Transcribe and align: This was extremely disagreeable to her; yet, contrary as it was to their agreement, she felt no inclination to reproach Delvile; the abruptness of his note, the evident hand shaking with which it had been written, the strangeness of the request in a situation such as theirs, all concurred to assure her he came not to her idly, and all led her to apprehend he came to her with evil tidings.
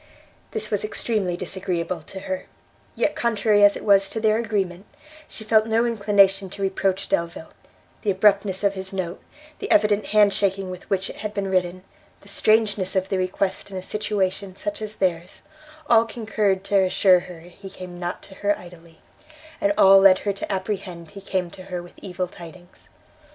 This 0.49 0.71
was 0.71 0.83
extremely 0.83 1.37
disagreeable 1.37 2.01
to 2.01 2.21
her; 2.21 2.47
yet, 2.95 3.15
contrary 3.15 3.63
as 3.63 3.77
it 3.77 3.85
was 3.85 4.09
to 4.09 4.19
their 4.19 4.39
agreement, 4.39 4.87
she 5.27 5.43
felt 5.43 5.67
no 5.67 5.85
inclination 5.85 6.49
to 6.49 6.61
reproach 6.63 7.07
Delvile; 7.07 7.51
the 8.01 8.09
abruptness 8.09 8.63
of 8.63 8.73
his 8.73 8.91
note, 8.91 9.21
the 9.59 9.69
evident 9.69 10.07
hand 10.07 10.33
shaking 10.33 10.71
with 10.71 10.89
which 10.89 11.11
it 11.11 11.17
had 11.17 11.35
been 11.35 11.47
written, 11.51 11.83
the 12.21 12.27
strangeness 12.27 12.95
of 12.95 13.09
the 13.09 13.19
request 13.19 13.69
in 13.69 13.77
a 13.77 13.83
situation 13.83 14.55
such 14.55 14.81
as 14.81 14.95
theirs, 14.95 15.43
all 15.87 16.05
concurred 16.05 16.63
to 16.63 16.79
assure 16.79 17.19
her 17.19 17.41
he 17.41 17.69
came 17.69 17.99
not 17.99 18.23
to 18.23 18.33
her 18.33 18.57
idly, 18.57 19.01
and 19.61 19.71
all 19.77 19.99
led 19.99 20.17
her 20.25 20.33
to 20.33 20.51
apprehend 20.51 21.11
he 21.11 21.21
came 21.21 21.51
to 21.51 21.65
her 21.65 21.83
with 21.83 21.93
evil 22.01 22.27
tidings. 22.27 22.89